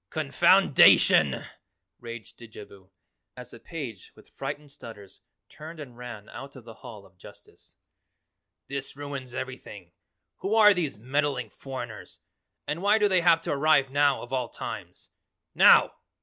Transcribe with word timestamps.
"Confoundation!" 0.09 1.45
raged 1.99 2.39
Didjabo 2.39 2.89
as 3.37 3.51
the 3.51 3.59
page 3.59 4.11
with 4.15 4.31
frightened 4.31 4.71
stutters 4.71 5.21
turned 5.47 5.79
and 5.79 5.95
ran 5.95 6.27
out 6.29 6.55
of 6.55 6.63
the 6.65 6.73
Hall 6.73 7.05
of 7.05 7.19
Justice. 7.19 7.75
"This 8.67 8.95
ruins 8.95 9.35
everything. 9.35 9.91
Who 10.37 10.55
are 10.55 10.73
these 10.73 10.97
meddling 10.97 11.51
foreigners? 11.51 12.19
And 12.65 12.81
why 12.81 12.97
do 12.97 13.07
they 13.07 13.21
have 13.21 13.41
to 13.41 13.51
arrive 13.51 13.91
now 13.91 14.23
of 14.23 14.33
all 14.33 14.49
times? 14.49 15.11
NOW! 15.53 15.93